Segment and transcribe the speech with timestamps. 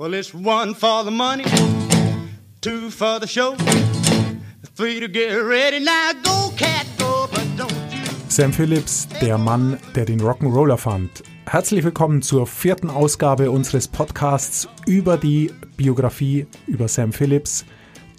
[0.00, 1.44] Well, it's one for the money,
[2.62, 3.54] two for the show,
[4.74, 5.78] three to get ready.
[5.78, 8.06] Now go, cat, go, but don't you.
[8.28, 11.22] Sam Phillips, der Mann, der den Rock'n'Roller fand.
[11.44, 17.66] Herzlich willkommen zur vierten Ausgabe unseres Podcasts über die Biografie über Sam Phillips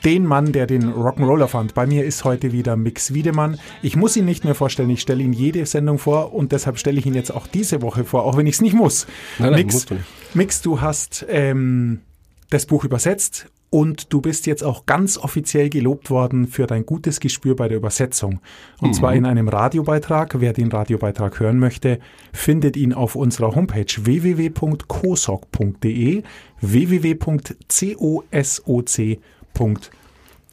[0.03, 1.73] den Mann, der den Rock'n'Roller fand.
[1.73, 3.59] Bei mir ist heute wieder Mix Wiedemann.
[3.81, 6.99] Ich muss ihn nicht mehr vorstellen, ich stelle ihn jede Sendung vor und deshalb stelle
[6.99, 9.07] ich ihn jetzt auch diese Woche vor, auch wenn ich es nicht muss.
[9.39, 9.97] Nein, nein, Mix, du
[10.33, 12.01] Mix, du hast ähm,
[12.49, 17.21] das Buch übersetzt und du bist jetzt auch ganz offiziell gelobt worden für dein gutes
[17.21, 18.41] Gespür bei der Übersetzung.
[18.81, 18.93] Und mhm.
[18.93, 20.41] zwar in einem Radiobeitrag.
[20.41, 21.99] Wer den Radiobeitrag hören möchte,
[22.33, 26.23] findet ihn auf unserer Homepage www.cosoc.de
[26.59, 29.19] www.cosoc.de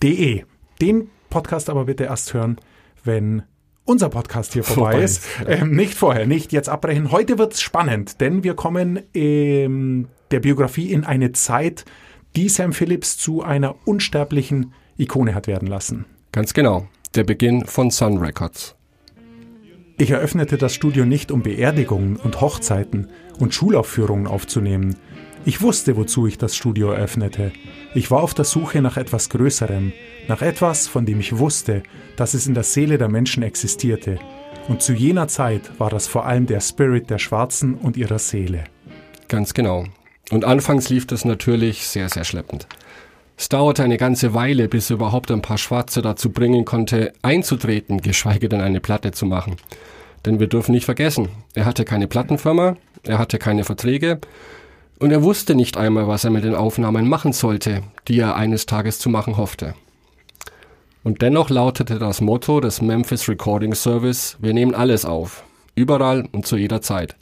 [0.01, 0.45] www.de.
[0.81, 2.59] Den Podcast aber bitte erst hören,
[3.05, 3.43] wenn
[3.85, 5.25] unser Podcast hier vorbei, vorbei ist.
[5.41, 5.49] Ja.
[5.49, 7.11] Ähm, nicht vorher, nicht jetzt abbrechen.
[7.11, 11.85] Heute wird's spannend, denn wir kommen ähm, der Biografie in eine Zeit,
[12.37, 16.05] die Sam Phillips zu einer unsterblichen Ikone hat werden lassen.
[16.33, 16.87] Ganz genau.
[17.15, 18.75] Der Beginn von Sun Records.
[19.97, 23.09] Ich eröffnete das Studio nicht, um Beerdigungen und Hochzeiten
[23.41, 24.97] und Schulaufführungen aufzunehmen,
[25.49, 27.53] ich wusste, wozu ich das Studio eröffnete.
[27.95, 29.95] Ich war auf der Suche nach etwas Größerem,
[30.29, 31.83] nach etwas, von dem ich wusste,
[32.17, 34.19] dass es in der Seele der Menschen existierte.
[34.69, 38.65] Und zu jener Zeit war das vor allem der Spirit der Schwarzen und ihrer Seele.
[39.29, 39.85] Ganz genau.
[40.31, 42.67] Und anfangs lief das natürlich sehr, sehr schleppend.
[43.39, 48.03] Es dauerte eine ganze Weile, bis er überhaupt ein paar Schwarze dazu bringen konnte, einzutreten,
[48.03, 49.57] geschweige denn eine Platte zu machen.
[50.27, 54.21] Denn wir dürfen nicht vergessen, er hatte keine Plattenfirma, er hatte keine Verträge
[54.99, 58.67] und er wusste nicht einmal, was er mit den Aufnahmen machen sollte, die er eines
[58.67, 59.75] Tages zu machen hoffte.
[61.05, 66.47] Und dennoch lautete das Motto des Memphis Recording Service, wir nehmen alles auf, überall und
[66.47, 67.17] zu jeder Zeit.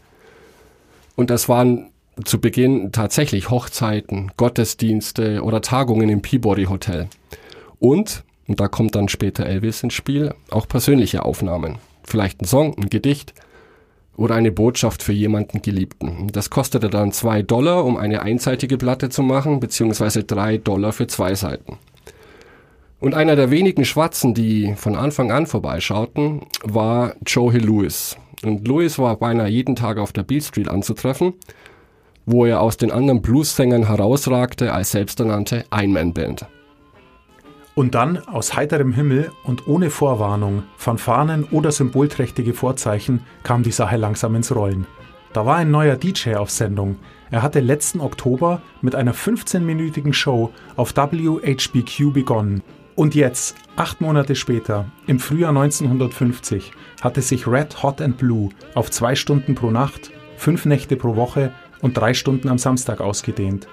[1.14, 1.90] Und das waren
[2.24, 7.08] zu Beginn tatsächlich Hochzeiten, Gottesdienste oder Tagungen im Peabody Hotel.
[7.78, 11.78] Und, und da kommt dann später Elvis ins Spiel, auch persönliche Aufnahmen.
[12.04, 13.34] Vielleicht ein Song, ein Gedicht,
[14.16, 16.28] oder eine Botschaft für jemanden Geliebten.
[16.32, 21.06] Das kostete dann zwei Dollar, um eine einseitige Platte zu machen, beziehungsweise drei Dollar für
[21.06, 21.78] zwei Seiten.
[22.98, 28.16] Und einer der wenigen Schwarzen, die von Anfang an vorbeischauten, war Joe Hill Lewis.
[28.42, 31.34] Und Lewis war beinahe jeden Tag auf der Beale Street anzutreffen,
[32.24, 36.46] wo er aus den anderen Blues-Sängern herausragte als selbsternannte Ein-Man-Band.
[37.76, 43.98] Und dann, aus heiterem Himmel und ohne Vorwarnung, Fanfaren oder symbolträchtige Vorzeichen, kam die Sache
[43.98, 44.86] langsam ins Rollen.
[45.34, 46.96] Da war ein neuer DJ auf Sendung.
[47.30, 52.62] Er hatte letzten Oktober mit einer 15-minütigen Show auf WHBQ begonnen.
[52.94, 56.72] Und jetzt, acht Monate später, im Frühjahr 1950,
[57.02, 61.52] hatte sich Red Hot and Blue auf zwei Stunden pro Nacht, fünf Nächte pro Woche
[61.82, 63.68] und drei Stunden am Samstag ausgedehnt.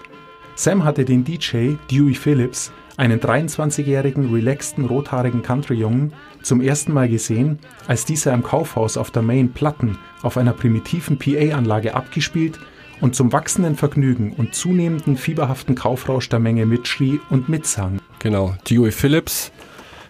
[0.56, 7.59] Sam hatte den DJ Dewey Phillips einen 23-jährigen, relaxten, rothaarigen Country-Jungen, zum ersten Mal gesehen,
[7.87, 12.59] als dieser im Kaufhaus auf der Main Platten auf einer primitiven PA-Anlage abgespielt
[13.01, 17.99] und zum wachsenden Vergnügen und zunehmenden fieberhaften Kaufrausch der Menge mitschrie und mitsang.
[18.19, 19.51] Genau, Dewey Phillips.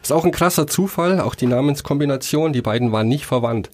[0.01, 3.69] Ist auch ein krasser Zufall, auch die Namenskombination, die beiden waren nicht verwandt.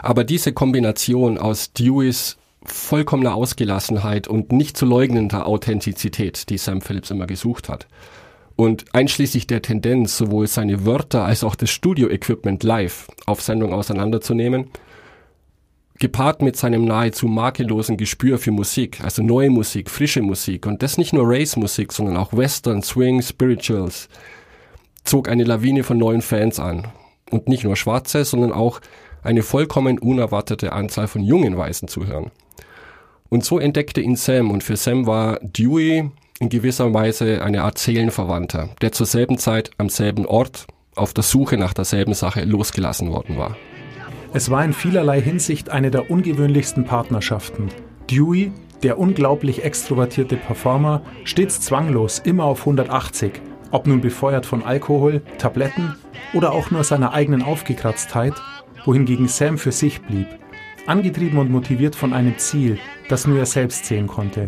[0.00, 7.10] Aber diese Kombination aus Deweys vollkommener Ausgelassenheit und nicht zu leugnender Authentizität, die Sam Phillips
[7.10, 7.88] immer gesucht hat,
[8.62, 14.70] und einschließlich der Tendenz, sowohl seine Wörter als auch das Studio-Equipment live auf Sendung auseinanderzunehmen,
[15.98, 20.96] gepaart mit seinem nahezu makellosen Gespür für Musik, also neue Musik, frische Musik und das
[20.96, 24.08] nicht nur Race-Musik, sondern auch Western, Swing, Spirituals,
[25.02, 26.86] zog eine Lawine von neuen Fans an.
[27.32, 28.80] Und nicht nur Schwarze, sondern auch
[29.24, 32.30] eine vollkommen unerwartete Anzahl von jungen Weißen zu hören.
[33.28, 36.12] Und so entdeckte ihn Sam und für Sam war Dewey
[36.42, 40.66] in gewisser Weise eine Art Seelenverwandter, der zur selben Zeit am selben Ort
[40.96, 43.56] auf der Suche nach derselben Sache losgelassen worden war.
[44.34, 47.68] Es war in vielerlei Hinsicht eine der ungewöhnlichsten Partnerschaften.
[48.10, 48.50] Dewey,
[48.82, 53.34] der unglaublich extrovertierte Performer, stets zwanglos, immer auf 180,
[53.70, 55.94] ob nun befeuert von Alkohol, Tabletten
[56.34, 58.34] oder auch nur seiner eigenen Aufgekratztheit,
[58.84, 60.26] wohingegen Sam für sich blieb,
[60.86, 64.46] angetrieben und motiviert von einem Ziel, das nur er selbst sehen konnte,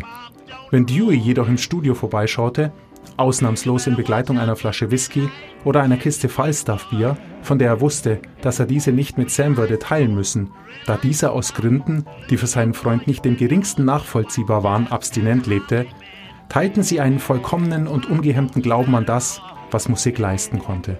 [0.75, 2.73] wenn Dewey jedoch im Studio vorbeischaute,
[3.15, 5.29] ausnahmslos in Begleitung einer Flasche Whisky
[5.63, 9.79] oder einer Kiste Falstaff-Bier, von der er wusste, dass er diese nicht mit Sam würde
[9.79, 10.51] teilen müssen,
[10.85, 15.85] da dieser aus Gründen, die für seinen Freund nicht im geringsten nachvollziehbar waren, abstinent lebte,
[16.49, 20.97] teilten sie einen vollkommenen und ungehemmten Glauben an das, was Musik leisten konnte.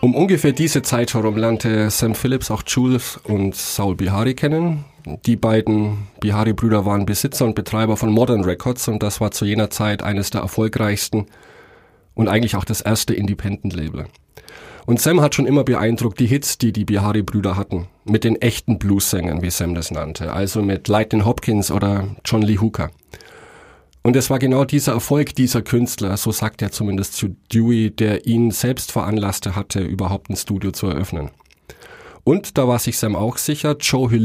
[0.00, 4.86] Um ungefähr diese Zeit herum lernte Sam Phillips auch Jules und Saul Bihari kennen,
[5.26, 9.70] Die beiden Bihari-Brüder waren Besitzer und Betreiber von Modern Records und das war zu jener
[9.70, 11.26] Zeit eines der erfolgreichsten
[12.14, 14.06] und eigentlich auch das erste Independent-Label.
[14.86, 18.78] Und Sam hat schon immer beeindruckt die Hits, die die Bihari-Brüder hatten, mit den echten
[18.78, 22.90] Blues-Sängern, wie Sam das nannte, also mit Lightning Hopkins oder John Lee Hooker.
[24.02, 28.26] Und es war genau dieser Erfolg dieser Künstler, so sagt er zumindest zu Dewey, der
[28.26, 31.30] ihn selbst veranlasste hatte, überhaupt ein Studio zu eröffnen.
[32.24, 34.22] Und da war sich Sam auch sicher, Joe Hill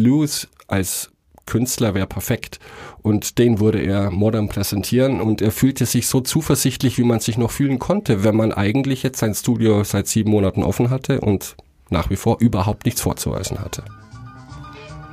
[0.68, 1.12] als
[1.46, 2.60] Künstler wäre perfekt.
[3.02, 7.38] Und den würde er modern präsentieren und er fühlte sich so zuversichtlich, wie man sich
[7.38, 11.56] noch fühlen konnte, wenn man eigentlich jetzt sein Studio seit sieben Monaten offen hatte und
[11.90, 13.84] nach wie vor überhaupt nichts vorzuweisen hatte.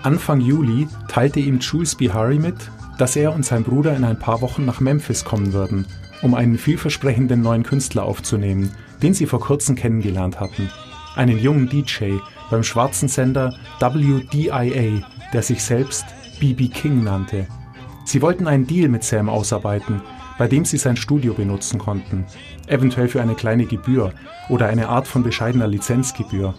[0.02, 2.56] Anfang Juli teilte ihm Jules Bihari mit,
[2.98, 5.86] dass er und sein Bruder in ein paar Wochen nach Memphis kommen würden,
[6.22, 10.70] um einen vielversprechenden neuen Künstler aufzunehmen, den sie vor kurzem kennengelernt hatten.
[11.14, 12.16] Einen jungen DJ
[12.50, 15.02] beim schwarzen Sender WDIA,
[15.32, 16.04] der sich selbst
[16.40, 17.46] BB King nannte.
[18.04, 20.02] Sie wollten einen Deal mit Sam ausarbeiten,
[20.38, 22.24] bei dem sie sein Studio benutzen konnten,
[22.66, 24.12] eventuell für eine kleine Gebühr
[24.48, 26.54] oder eine Art von bescheidener Lizenzgebühr.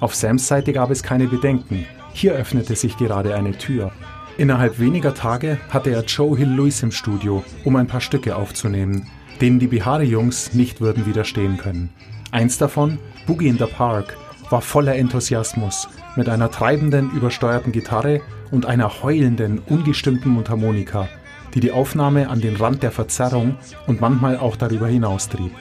[0.00, 3.92] Auf Sams Seite gab es keine Bedenken, hier öffnete sich gerade eine Tür.
[4.36, 9.08] Innerhalb weniger Tage hatte er Joe Hill Lewis im Studio, um ein paar Stücke aufzunehmen,
[9.40, 11.90] denen die Bihari-Jungs nicht würden widerstehen können.
[12.30, 14.16] Eins davon, Boogie in the Park,
[14.50, 21.08] war voller Enthusiasmus, mit einer treibenden, übersteuerten Gitarre und einer heulenden, ungestimmten Mundharmonika,
[21.54, 23.56] die die Aufnahme an den Rand der Verzerrung
[23.86, 25.52] und manchmal auch darüber hinaus trieb.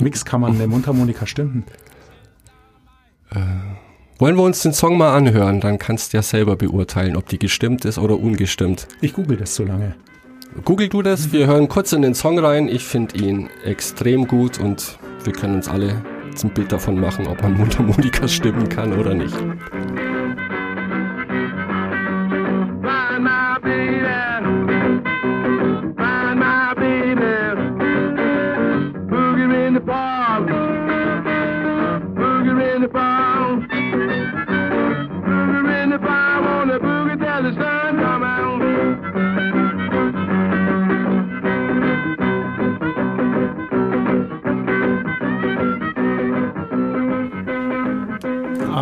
[0.00, 1.64] Mix kann man eine Mundharmonika stimmen?
[3.34, 3.40] Äh.
[4.18, 5.60] Wollen wir uns den Song mal anhören?
[5.60, 8.86] Dann kannst du ja selber beurteilen, ob die gestimmt ist oder ungestimmt.
[9.00, 9.94] Ich google das so lange.
[10.64, 11.32] Google du das?
[11.32, 12.68] Wir hören kurz in den Song rein.
[12.68, 16.02] Ich finde ihn extrem gut und wir können uns alle
[16.40, 19.36] zum Bild davon machen, ob man Mundharmonika stimmen kann oder nicht.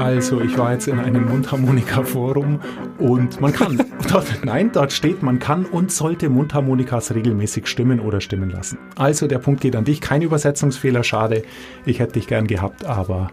[0.08, 2.60] Also, ich war jetzt in einem Mundharmonika-Forum
[2.98, 3.76] und man kann,
[4.10, 8.78] dort, nein, dort steht, man kann und sollte Mundharmonikas regelmäßig stimmen oder stimmen lassen.
[8.96, 10.00] Also, der Punkt geht an dich.
[10.00, 11.42] Kein Übersetzungsfehler, schade.
[11.84, 13.30] Ich hätte dich gern gehabt, aber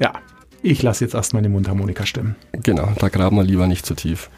[0.00, 0.14] ja,
[0.62, 2.36] ich lasse jetzt erst meine Mundharmonika stimmen.
[2.52, 4.30] Genau, da graben wir lieber nicht zu tief.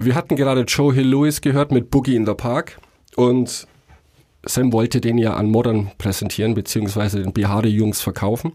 [0.00, 2.80] Wir hatten gerade Joe Hill Lewis gehört mit Boogie in the Park
[3.14, 3.68] und
[4.44, 8.50] Sam wollte den ja an Modern präsentieren, beziehungsweise den Bihari-Jungs verkaufen.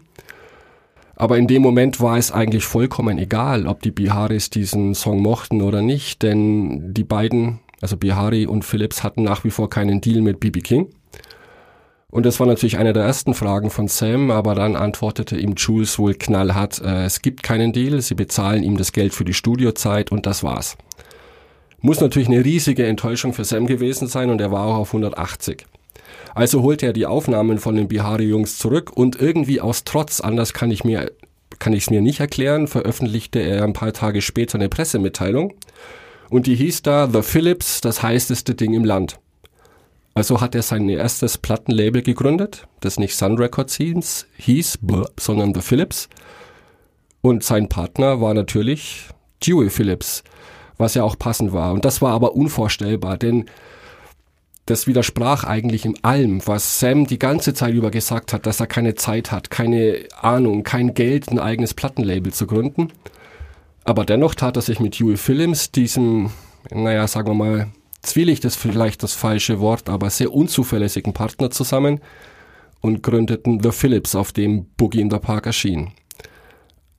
[1.16, 5.62] Aber in dem Moment war es eigentlich vollkommen egal, ob die Biharis diesen Song mochten
[5.62, 10.20] oder nicht, denn die beiden, also Bihari und Phillips, hatten nach wie vor keinen Deal
[10.20, 10.90] mit BB King.
[12.10, 15.98] Und das war natürlich eine der ersten Fragen von Sam, aber dann antwortete ihm Jules
[15.98, 20.12] wohl knallhart, äh, es gibt keinen Deal, sie bezahlen ihm das Geld für die Studiozeit
[20.12, 20.76] und das war's.
[21.80, 25.66] Muss natürlich eine riesige Enttäuschung für Sam gewesen sein und er war auch auf 180.
[26.34, 30.70] Also holte er die Aufnahmen von den Bihari-Jungs zurück und irgendwie aus Trotz, anders kann
[30.70, 31.10] ich mir
[31.58, 35.54] kann ich es mir nicht erklären, veröffentlichte er ein paar Tage später eine Pressemitteilung
[36.28, 39.18] und die hieß da The Philips, das heißeste Ding im Land.
[40.14, 44.78] Also hat er sein erstes Plattenlabel gegründet, das nicht Sun Records hieß, hieß
[45.18, 46.08] sondern The Philips.
[47.20, 49.08] Und sein Partner war natürlich
[49.44, 50.24] Dewey Phillips,
[50.78, 51.72] was ja auch passend war.
[51.72, 53.44] Und das war aber unvorstellbar, denn
[54.66, 58.66] das widersprach eigentlich in allem, was Sam die ganze Zeit über gesagt hat, dass er
[58.66, 62.88] keine Zeit hat, keine Ahnung, kein Geld, ein eigenes Plattenlabel zu gründen.
[63.84, 66.30] Aber dennoch tat er sich mit Huey Phillips, diesem,
[66.70, 67.68] naja, sagen wir mal,
[68.02, 72.00] Zwielicht ist vielleicht das falsche Wort, aber sehr unzuverlässigen Partner zusammen
[72.80, 75.92] und gründeten The Phillips, auf dem Boogie in the Park erschien.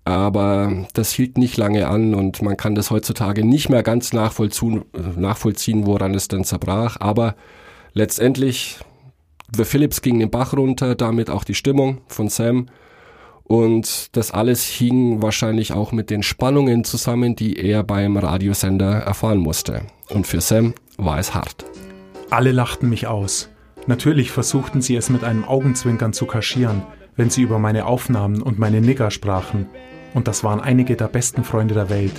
[0.08, 4.86] Aber das hielt nicht lange an und man kann das heutzutage nicht mehr ganz nachvollziehen,
[5.18, 6.96] nachvollziehen woran es denn zerbrach.
[7.02, 7.36] Aber
[7.92, 8.80] letztendlich,
[9.54, 12.68] The Phillips ging den Bach runter, damit auch die Stimmung von Sam.
[13.44, 19.40] Und das alles hing wahrscheinlich auch mit den Spannungen zusammen, die er beim Radiosender erfahren
[19.40, 19.82] musste.
[20.08, 21.66] Und für Sam war es hart.
[22.30, 23.50] Alle lachten mich aus.
[23.88, 26.84] Natürlich versuchten sie es mit einem Augenzwinkern zu kaschieren,
[27.18, 29.68] wenn sie über meine Aufnahmen und meine Nigger sprachen
[30.14, 32.14] und das waren einige der besten Freunde der Welt.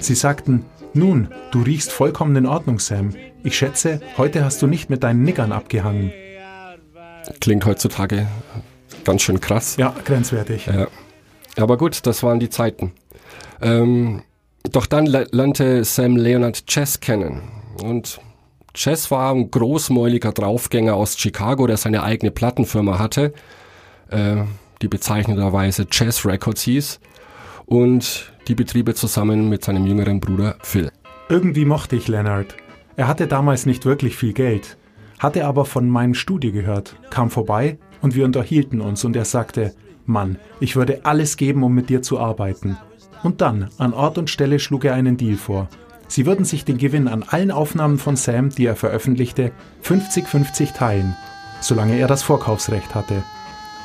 [0.00, 3.10] Sie sagten, nun, du riechst vollkommen in Ordnung, Sam.
[3.42, 6.12] Ich schätze, heute hast du nicht mit deinen Niggern abgehangen.
[7.40, 8.26] Klingt heutzutage
[9.04, 9.76] ganz schön krass.
[9.76, 10.66] Ja, grenzwertig.
[10.66, 10.86] Ja.
[11.56, 12.92] Aber gut, das waren die Zeiten.
[13.60, 14.22] Ähm,
[14.70, 17.42] Doch dann lernte Sam Leonard Chess kennen.
[17.82, 18.20] Und
[18.72, 23.32] Chess war ein großmäuliger Draufgänger aus Chicago, der seine eigene Plattenfirma hatte,
[24.10, 24.36] äh,
[24.82, 27.00] die bezeichnenderweise Chess Records hieß.
[27.66, 30.90] Und die betrieb zusammen mit seinem jüngeren Bruder Phil.
[31.28, 32.54] Irgendwie mochte ich Leonard.
[32.96, 34.76] Er hatte damals nicht wirklich viel Geld,
[35.18, 39.74] hatte aber von meinem Studie gehört, kam vorbei und wir unterhielten uns und er sagte,
[40.06, 42.76] Mann, ich würde alles geben, um mit dir zu arbeiten.
[43.22, 45.68] Und dann, an Ort und Stelle, schlug er einen Deal vor.
[46.08, 49.52] Sie würden sich den Gewinn an allen Aufnahmen von Sam, die er veröffentlichte,
[49.82, 51.16] 50-50 teilen,
[51.60, 53.22] solange er das Vorkaufsrecht hatte.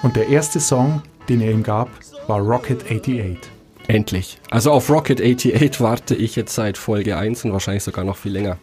[0.04, 1.90] Und der erste Song, den er ihm gab,
[2.28, 3.59] war Rocket 88.
[3.90, 4.38] Endlich.
[4.52, 8.32] Also auf Rocket 88 warte ich jetzt seit Folge 1 und wahrscheinlich sogar noch viel
[8.32, 8.60] länger.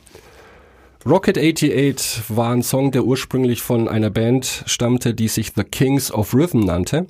[1.04, 6.12] Rocket 88 war ein Song, der ursprünglich von einer Band stammte, die sich The Kings
[6.12, 7.09] of Rhythm nannte.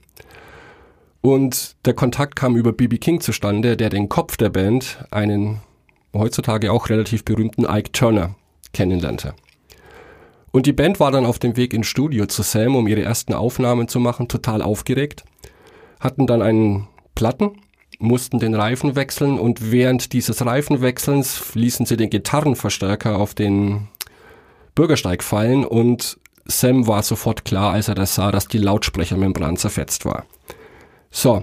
[1.20, 5.60] Und der Kontakt kam über BB King zustande, der den Kopf der Band, einen
[6.14, 8.34] heutzutage auch relativ berühmten Ike Turner,
[8.72, 9.34] kennenlernte.
[10.52, 13.34] Und die Band war dann auf dem Weg ins Studio zu Sam, um ihre ersten
[13.34, 15.24] Aufnahmen zu machen, total aufgeregt,
[16.00, 17.60] hatten dann einen Platten,
[17.98, 23.88] mussten den Reifen wechseln und während dieses Reifenwechselns ließen sie den Gitarrenverstärker auf den
[24.74, 30.04] Bürgersteig fallen und Sam war sofort klar, als er das sah, dass die Lautsprechermembran zerfetzt
[30.04, 30.26] war.
[31.10, 31.42] So.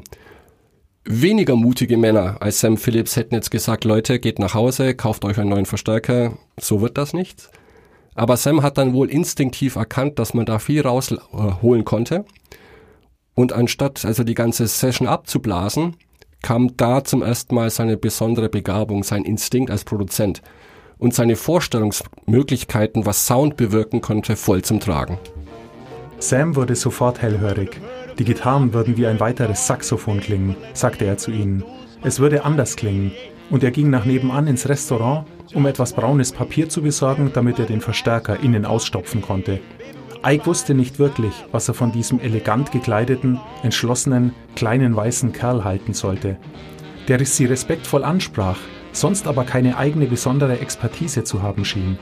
[1.05, 5.37] Weniger mutige Männer als Sam Phillips hätten jetzt gesagt, Leute, geht nach Hause, kauft euch
[5.37, 6.37] einen neuen Verstärker.
[6.57, 7.49] So wird das nicht.
[8.15, 12.23] Aber Sam hat dann wohl instinktiv erkannt, dass man da viel rausholen konnte.
[13.35, 15.97] Und anstatt also die ganze Session abzublasen,
[16.43, 20.43] kam da zum ersten Mal seine besondere Begabung, sein Instinkt als Produzent
[20.99, 25.17] und seine Vorstellungsmöglichkeiten, was Sound bewirken konnte, voll zum Tragen.
[26.19, 27.81] Sam wurde sofort hellhörig.
[28.19, 31.63] Die Gitarren würden wie ein weiteres Saxophon klingen, sagte er zu ihnen.
[32.03, 33.11] Es würde anders klingen.
[33.49, 37.65] Und er ging nach nebenan ins Restaurant, um etwas braunes Papier zu besorgen, damit er
[37.65, 39.59] den Verstärker innen ausstopfen konnte.
[40.25, 45.93] Ike wusste nicht wirklich, was er von diesem elegant gekleideten, entschlossenen, kleinen weißen Kerl halten
[45.93, 46.37] sollte,
[47.09, 48.57] der sie respektvoll ansprach,
[48.93, 51.97] sonst aber keine eigene besondere Expertise zu haben schien.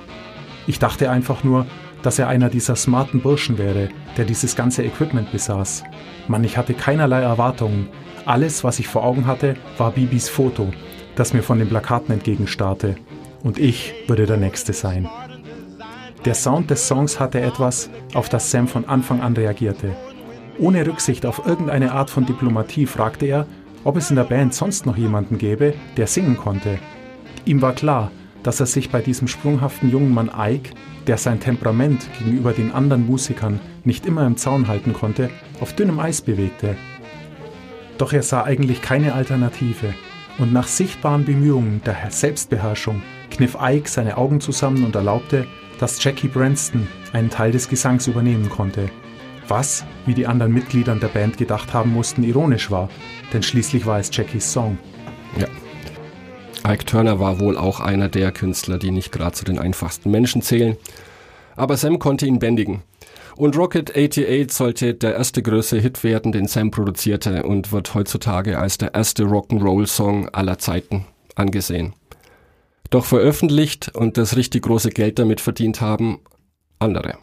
[0.67, 1.65] Ich dachte einfach nur,
[2.03, 5.83] dass er einer dieser smarten Burschen wäre, der dieses ganze Equipment besaß.
[6.27, 7.89] Mann, ich hatte keinerlei Erwartungen.
[8.25, 10.71] Alles, was ich vor Augen hatte, war Bibis Foto,
[11.15, 12.95] das mir von den Plakaten entgegenstarrte.
[13.43, 15.09] Und ich würde der Nächste sein.
[16.25, 19.95] Der Sound des Songs hatte etwas, auf das Sam von Anfang an reagierte.
[20.59, 23.47] Ohne Rücksicht auf irgendeine Art von Diplomatie fragte er,
[23.83, 26.77] ob es in der Band sonst noch jemanden gäbe, der singen konnte.
[27.45, 28.11] Ihm war klar,
[28.43, 30.69] dass er sich bei diesem sprunghaften jungen Mann Ike,
[31.07, 35.99] der sein Temperament gegenüber den anderen Musikern nicht immer im Zaun halten konnte, auf dünnem
[35.99, 36.75] Eis bewegte.
[37.97, 39.95] Doch er sah eigentlich keine Alternative,
[40.37, 43.01] und nach sichtbaren Bemühungen der Selbstbeherrschung
[43.41, 45.48] kniff Ike seine Augen zusammen und erlaubte,
[45.79, 48.91] dass Jackie Branston einen Teil des Gesangs übernehmen konnte.
[49.48, 52.88] Was, wie die anderen Mitglieder der Band gedacht haben mussten, ironisch war,
[53.33, 54.77] denn schließlich war es Jackies Song.
[55.39, 56.71] Ja.
[56.71, 60.43] Ike Turner war wohl auch einer der Künstler, die nicht gerade zu den einfachsten Menschen
[60.43, 60.77] zählen.
[61.55, 62.83] Aber Sam konnte ihn bändigen.
[63.36, 68.60] Und Rocket 88 sollte der erste größere Hit werden, den Sam produzierte und wird heutzutage
[68.60, 71.95] als der erste Rock'n'Roll-Song aller Zeiten angesehen
[72.91, 76.19] doch veröffentlicht und das richtig große Geld damit verdient haben
[76.77, 77.15] andere.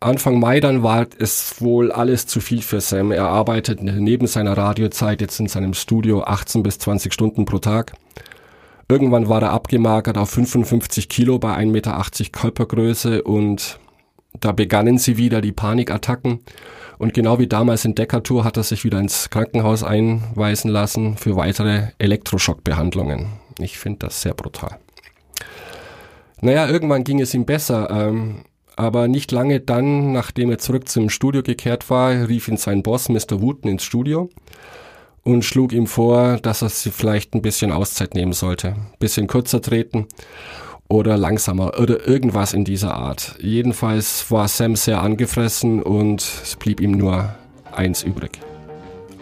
[0.00, 3.10] Anfang Mai dann war es wohl alles zu viel für Sam.
[3.10, 7.94] Er arbeitet neben seiner Radiozeit jetzt in seinem Studio 18 bis 20 Stunden pro Tag.
[8.86, 13.78] Irgendwann war er abgemagert auf 55 Kilo bei 1,80 Meter Körpergröße und
[14.40, 16.40] da begannen sie wieder die Panikattacken.
[16.98, 21.34] Und genau wie damals in Decatur hat er sich wieder ins Krankenhaus einweisen lassen für
[21.36, 23.28] weitere Elektroschockbehandlungen.
[23.58, 24.78] Ich finde das sehr brutal.
[26.40, 28.44] Naja, irgendwann ging es ihm besser, ähm,
[28.76, 33.08] aber nicht lange dann, nachdem er zurück zum Studio gekehrt war, rief ihn sein Boss
[33.08, 33.40] Mr.
[33.40, 34.28] Wooten ins Studio
[35.22, 39.26] und schlug ihm vor, dass er sich vielleicht ein bisschen Auszeit nehmen sollte, ein bisschen
[39.26, 40.06] kürzer treten
[40.88, 43.36] oder langsamer oder irgendwas in dieser Art.
[43.40, 47.34] Jedenfalls war Sam sehr angefressen und es blieb ihm nur
[47.72, 48.40] eins übrig.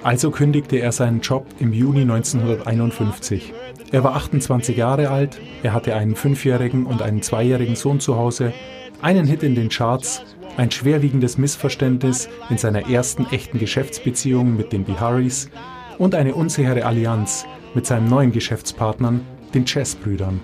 [0.02, 3.52] Also kündigte er seinen Job im Juni 1951.
[3.92, 8.54] Er war 28 Jahre alt, er hatte einen fünfjährigen und einen zweijährigen Sohn zu Hause,
[9.02, 10.22] einen Hit in den Charts,
[10.56, 15.50] ein schwerwiegendes Missverständnis in seiner ersten echten Geschäftsbeziehung mit den Biharis
[15.98, 17.44] und eine unsichere Allianz
[17.74, 19.20] mit seinen neuen Geschäftspartnern,
[19.52, 20.40] den Chess-Brüdern.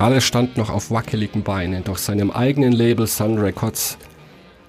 [0.00, 3.96] Alles stand noch auf wackeligen Beinen, doch seinem eigenen Label Sun Records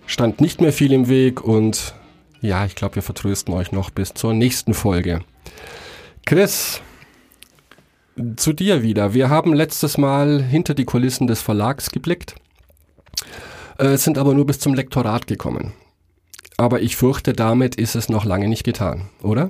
[0.06, 1.96] stand nicht mehr viel im Weg und
[2.42, 5.22] ja, ich glaube, wir vertrösten euch noch bis zur nächsten Folge.
[6.28, 6.82] Chris,
[8.36, 9.14] Zu dir wieder.
[9.14, 12.36] Wir haben letztes Mal hinter die Kulissen des Verlags geblickt,
[13.80, 15.74] äh, sind aber nur bis zum Lektorat gekommen.
[16.58, 19.50] Aber ich fürchte, damit ist es noch lange nicht getan, oder?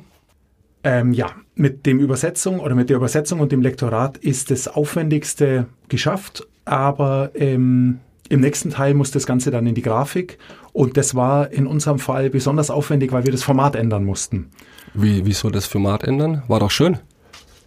[0.86, 5.68] Ähm, ja, mit dem Übersetzung oder mit der Übersetzung und dem Lektorat ist das Aufwendigste
[5.90, 10.38] geschafft, aber ähm, im nächsten Teil muss das Ganze dann in die Grafik
[10.72, 14.50] und das war in unserem Fall besonders aufwendig, weil wir das Format ändern mussten.
[14.94, 16.44] Wie, wieso das Format ändern?
[16.48, 17.00] War doch schön.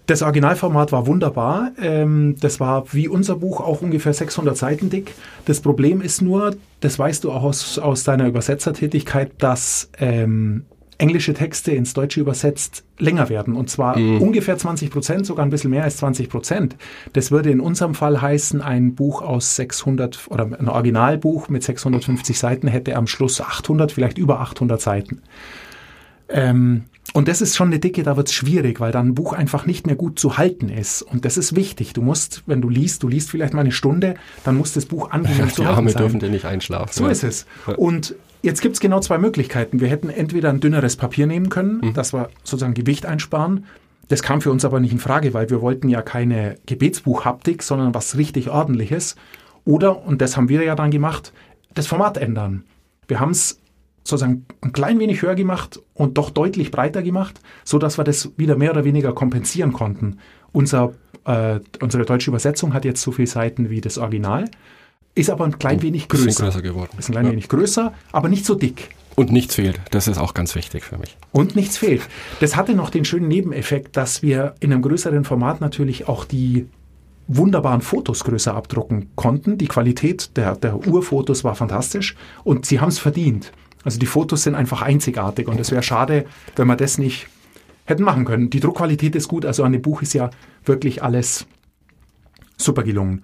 [0.06, 1.72] Das Originalformat war wunderbar.
[1.80, 5.14] Ähm, das war wie unser Buch auch ungefähr 600 Seiten dick.
[5.46, 10.64] Das Problem ist nur, das weißt du auch aus, aus deiner Übersetzertätigkeit, dass ähm,
[10.98, 13.54] englische Texte ins Deutsche übersetzt länger werden.
[13.54, 14.22] Und zwar mhm.
[14.22, 16.76] ungefähr 20 Prozent, sogar ein bisschen mehr als 20 Prozent.
[17.12, 22.38] Das würde in unserem Fall heißen, ein Buch aus 600 oder ein Originalbuch mit 650
[22.38, 25.22] Seiten hätte am Schluss 800, vielleicht über 800 Seiten.
[26.28, 26.84] Ähm,
[27.16, 29.64] und das ist schon eine Dicke, da wird es schwierig, weil dann ein Buch einfach
[29.64, 31.00] nicht mehr gut zu halten ist.
[31.00, 31.94] Und das ist wichtig.
[31.94, 35.10] Du musst, wenn du liest, du liest vielleicht mal eine Stunde, dann muss das Buch
[35.12, 36.02] angenehm ja, zu halten Arme sein.
[36.02, 36.92] dürfen dir nicht einschlafen.
[36.92, 37.10] So ja.
[37.10, 37.46] ist es.
[37.78, 39.80] Und jetzt gibt es genau zwei Möglichkeiten.
[39.80, 41.94] Wir hätten entweder ein dünneres Papier nehmen können, mhm.
[41.94, 43.64] das war sozusagen Gewicht einsparen.
[44.08, 47.94] Das kam für uns aber nicht in Frage, weil wir wollten ja keine Gebetsbuchhaptik, sondern
[47.94, 49.16] was richtig ordentliches.
[49.64, 51.32] Oder, und das haben wir ja dann gemacht,
[51.72, 52.64] das Format ändern.
[53.08, 53.58] Wir haben es
[54.06, 58.30] sozusagen ein klein wenig höher gemacht und doch deutlich breiter gemacht, so dass wir das
[58.36, 60.18] wieder mehr oder weniger kompensieren konnten.
[60.52, 60.94] Unser,
[61.24, 64.48] äh, unsere deutsche Übersetzung hat jetzt so viele Seiten wie das Original,
[65.14, 66.44] ist aber ein klein oh, wenig größer.
[66.44, 66.90] größer geworden.
[66.98, 67.32] Ist ein klein ja.
[67.32, 68.90] wenig größer, aber nicht so dick.
[69.16, 69.80] Und nichts fehlt.
[69.90, 71.16] Das ist auch ganz wichtig für mich.
[71.32, 72.02] Und nichts fehlt.
[72.40, 76.66] Das hatte noch den schönen Nebeneffekt, dass wir in einem größeren Format natürlich auch die
[77.26, 79.56] wunderbaren Fotos größer abdrucken konnten.
[79.58, 83.52] Die Qualität der, der Urfotos war fantastisch und sie haben es verdient.
[83.86, 86.26] Also die Fotos sind einfach einzigartig und es wäre schade,
[86.56, 87.28] wenn wir das nicht
[87.84, 88.50] hätten machen können.
[88.50, 90.30] Die Druckqualität ist gut, also an dem Buch ist ja
[90.64, 91.46] wirklich alles
[92.56, 93.22] super gelungen.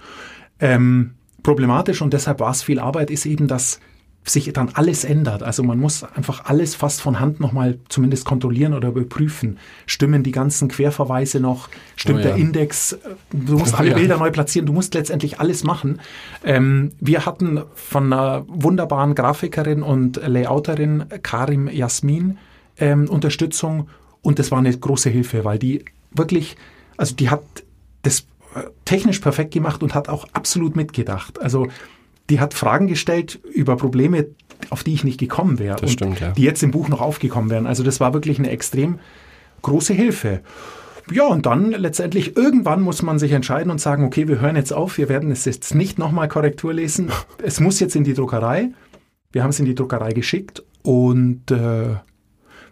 [0.60, 3.80] Ähm, problematisch und deshalb war es viel Arbeit, ist eben, dass
[4.24, 5.42] sich dann alles ändert.
[5.42, 9.58] Also man muss einfach alles fast von Hand nochmal zumindest kontrollieren oder überprüfen.
[9.86, 11.68] Stimmen die ganzen Querverweise noch?
[11.96, 12.28] Stimmt oh ja.
[12.28, 12.96] der Index?
[13.32, 13.96] Du musst oh alle ja.
[13.96, 14.66] Bilder neu platzieren.
[14.66, 16.00] Du musst letztendlich alles machen.
[16.44, 22.38] Ähm, wir hatten von einer wunderbaren Grafikerin und Layouterin Karim Jasmin
[22.78, 23.88] ähm, Unterstützung
[24.22, 26.56] und das war eine große Hilfe, weil die wirklich,
[26.96, 27.42] also die hat
[28.02, 28.20] das
[28.54, 31.40] äh, technisch perfekt gemacht und hat auch absolut mitgedacht.
[31.40, 31.68] Also
[32.32, 34.28] die hat Fragen gestellt über Probleme,
[34.70, 35.76] auf die ich nicht gekommen wäre.
[35.76, 36.30] Das stimmt, ja.
[36.30, 37.66] Die jetzt im Buch noch aufgekommen wären.
[37.66, 39.00] Also das war wirklich eine extrem
[39.60, 40.40] große Hilfe.
[41.12, 44.72] Ja, und dann letztendlich irgendwann muss man sich entscheiden und sagen, okay, wir hören jetzt
[44.72, 47.10] auf, wir werden es jetzt nicht nochmal Korrektur lesen.
[47.42, 48.70] Es muss jetzt in die Druckerei.
[49.30, 51.96] Wir haben es in die Druckerei geschickt und äh,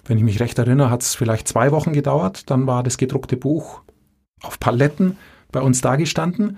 [0.06, 2.48] wenn ich mich recht erinnere, hat es vielleicht zwei Wochen gedauert.
[2.48, 3.82] Dann war das gedruckte Buch
[4.42, 5.18] auf Paletten
[5.52, 6.56] bei uns dagestanden.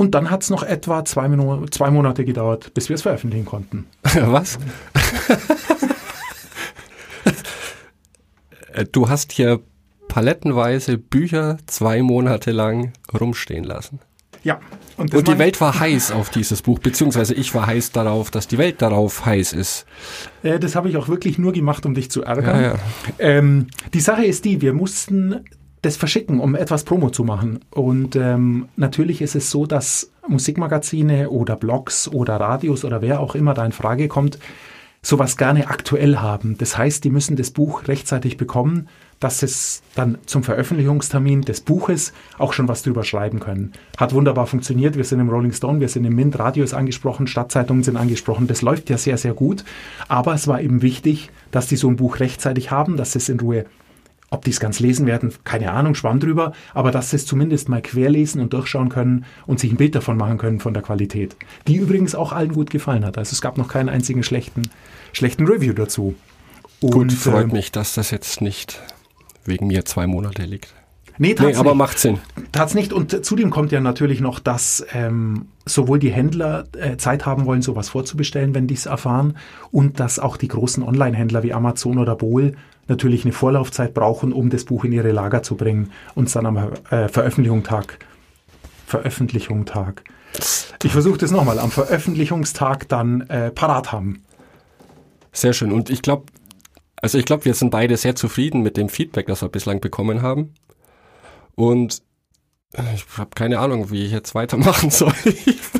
[0.00, 3.44] Und dann hat es noch etwa zwei, Minu zwei Monate gedauert, bis wir es veröffentlichen
[3.44, 3.84] konnten.
[4.02, 4.58] Was?
[8.92, 9.60] du hast hier
[10.08, 13.98] palettenweise Bücher zwei Monate lang rumstehen lassen.
[14.42, 14.60] Ja.
[14.96, 18.48] Und, und die Welt war heiß auf dieses Buch, beziehungsweise ich war heiß darauf, dass
[18.48, 19.84] die Welt darauf heiß ist.
[20.42, 22.62] Äh, das habe ich auch wirklich nur gemacht, um dich zu ärgern.
[22.62, 22.78] Ja, ja.
[23.18, 25.44] Ähm, die Sache ist die, wir mussten
[25.82, 27.60] das verschicken, um etwas Promo zu machen.
[27.70, 33.34] Und ähm, natürlich ist es so, dass Musikmagazine oder Blogs oder Radios oder wer auch
[33.34, 34.38] immer da in Frage kommt,
[35.02, 36.58] sowas gerne aktuell haben.
[36.58, 38.88] Das heißt, die müssen das Buch rechtzeitig bekommen,
[39.18, 43.72] dass es dann zum Veröffentlichungstermin des Buches auch schon was drüber schreiben können.
[43.96, 44.96] Hat wunderbar funktioniert.
[44.96, 48.46] Wir sind im Rolling Stone, wir sind im Mint, Radio ist angesprochen, Stadtzeitungen sind angesprochen.
[48.46, 49.64] Das läuft ja sehr, sehr gut.
[50.08, 53.40] Aber es war eben wichtig, dass die so ein Buch rechtzeitig haben, dass es in
[53.40, 53.66] Ruhe
[54.30, 57.68] ob die es ganz lesen werden, keine Ahnung, schwamm drüber, aber dass sie es zumindest
[57.68, 61.36] mal querlesen und durchschauen können und sich ein Bild davon machen können von der Qualität.
[61.66, 63.18] Die übrigens auch allen gut gefallen hat.
[63.18, 64.70] Also es gab noch keinen einzigen schlechten,
[65.12, 66.14] schlechten Review dazu.
[66.80, 68.80] Und, gut, freut äh, mich, dass das jetzt nicht
[69.44, 70.74] wegen mir zwei Monate liegt.
[71.18, 71.78] Nee, nee aber nicht.
[71.78, 72.18] macht Sinn.
[72.50, 72.94] Tat's nicht.
[72.94, 77.60] Und zudem kommt ja natürlich noch, dass ähm, sowohl die Händler äh, Zeit haben wollen,
[77.60, 79.36] sowas vorzubestellen, wenn die es erfahren,
[79.70, 82.54] und dass auch die großen Online-Händler wie Amazon oder Bohl
[82.90, 86.44] natürlich eine Vorlaufzeit brauchen, um das Buch in ihre Lager zu bringen und es dann
[86.44, 86.56] am
[86.90, 87.98] äh, Veröffentlichungstag,
[88.86, 90.04] Veröffentlichungstag,
[90.82, 94.22] ich versuche das nochmal, am Veröffentlichungstag dann äh, parat haben.
[95.32, 95.72] Sehr schön.
[95.72, 96.24] Und ich glaube,
[96.96, 100.22] also ich glaube, wir sind beide sehr zufrieden mit dem Feedback, das wir bislang bekommen
[100.22, 100.54] haben.
[101.54, 102.02] Und
[102.94, 105.12] ich habe keine Ahnung, wie ich jetzt weitermachen soll.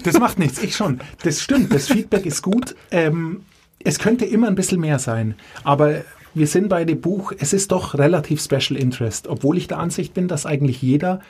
[0.03, 1.01] das macht nichts, ich schon.
[1.23, 2.75] Das stimmt, das Feedback ist gut.
[2.91, 3.45] Ähm,
[3.83, 7.73] es könnte immer ein bisschen mehr sein, aber wir sind bei dem Buch, es ist
[7.73, 11.21] doch relativ Special Interest, obwohl ich der Ansicht bin, dass eigentlich jeder,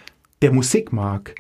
[0.43, 1.35] der Musik mag,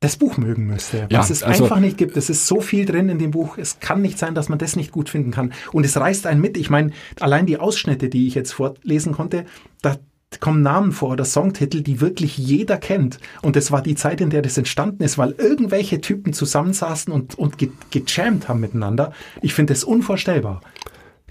[0.00, 1.08] das Buch mögen müsste.
[1.10, 2.16] Ja, was es also- einfach nicht gibt.
[2.16, 3.56] Es ist so viel drin in dem Buch.
[3.58, 5.52] Es kann nicht sein, dass man das nicht gut finden kann.
[5.72, 6.56] Und es reißt einen mit.
[6.56, 9.46] Ich meine, allein die Ausschnitte, die ich jetzt vorlesen konnte,
[9.80, 9.96] da
[10.40, 13.18] kommen Namen vor oder Songtitel, die wirklich jeder kennt.
[13.42, 17.38] Und es war die Zeit, in der das entstanden ist, weil irgendwelche Typen zusammensaßen und,
[17.38, 19.12] und ge gejammt haben miteinander.
[19.40, 20.60] Ich finde das unvorstellbar.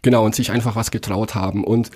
[0.06, 1.63] Genau, und sich einfach was getraut haben.
[1.63, 1.89] Und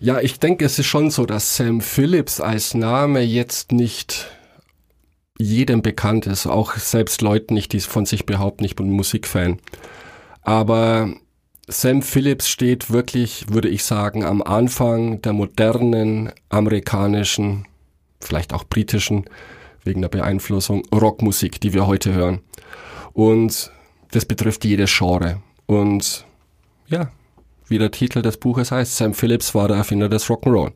[0.00, 4.26] ja, ich denke, es ist schon so, dass Sam Phillips als Name jetzt nicht
[5.38, 9.60] jedem bekannt ist, auch selbst Leuten nicht, die von sich behaupten, ich bin Musikfan.
[10.42, 11.14] Aber
[11.68, 17.68] Sam Phillips steht wirklich, würde ich sagen, am Anfang der modernen amerikanischen,
[18.20, 19.26] vielleicht auch britischen,
[19.84, 22.40] wegen der Beeinflussung, Rockmusik, die wir heute hören.
[23.12, 23.70] Und
[24.10, 25.40] das betrifft jedes Genre.
[25.66, 26.26] Und
[26.88, 27.12] ja,
[27.68, 30.72] wie der Titel des Buches heißt, Sam Phillips war der Erfinder des Rock'n'Roll.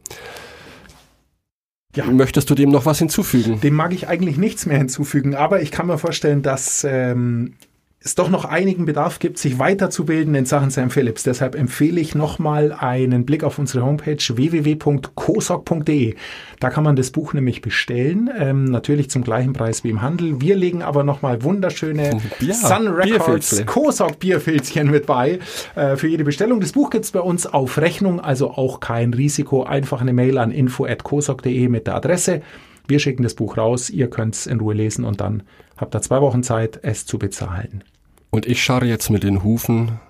[1.96, 2.04] Ja.
[2.06, 3.60] Möchtest du dem noch was hinzufügen?
[3.60, 7.54] Dem mag ich eigentlich nichts mehr hinzufügen, aber ich kann mir vorstellen, dass ähm,
[8.02, 11.22] es doch noch einigen Bedarf gibt, sich weiterzubilden in Sachen Sam Phillips.
[11.22, 16.14] Deshalb empfehle ich nochmal einen Blick auf unsere Homepage www.cosoc.de.
[16.60, 20.40] Da kann man das Buch nämlich bestellen, ähm, natürlich zum gleichen Preis wie im Handel.
[20.40, 23.66] Wir legen aber nochmal wunderschöne Ja, Sun Records.
[23.66, 25.38] Cosoc Bierfilzchen mit bei
[25.74, 26.60] äh, für jede Bestellung.
[26.60, 29.64] Das Buch gibt's bei uns auf Rechnung, also auch kein Risiko.
[29.64, 32.40] Einfach eine Mail an info.cosoc.de mit der Adresse.
[32.86, 35.42] Wir schicken das Buch raus, ihr könnt's in Ruhe lesen und dann
[35.76, 37.84] habt ihr zwei Wochen Zeit, es zu bezahlen.
[38.30, 40.00] Und ich scharre jetzt mit den Hufen,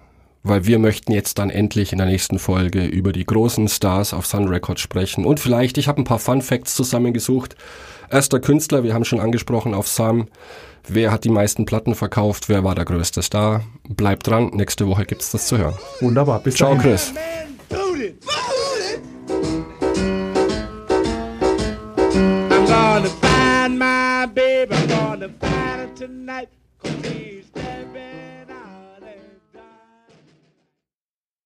[0.43, 4.27] weil wir möchten jetzt dann endlich in der nächsten Folge über die großen Stars auf
[4.27, 5.25] Sun Records sprechen.
[5.25, 7.57] Und vielleicht, ich habe ein paar Fun Facts zusammengesucht.
[8.11, 10.29] Erster Künstler, wir haben schon angesprochen auf Sun.
[10.89, 12.49] Wer hat die meisten Platten verkauft?
[12.49, 13.63] Wer war der größte Star?
[13.89, 15.75] Bleibt dran, nächste Woche gibt's das zu hören.
[16.01, 16.83] Wunderbar, bis Ciao, dahin.
[16.83, 17.13] Chris.
[22.71, 24.73] Gonna find my baby.
[24.75, 26.49] I'm gonna find her tonight.
[26.79, 28.30] Cause she's stepping